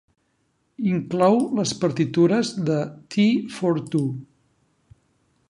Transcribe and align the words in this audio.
Inclou 0.93 1.37
les 1.59 1.73
partitures 1.83 2.51
de 2.71 2.79
"Tea 3.17 3.29
for 3.59 3.83
Two". 3.93 4.05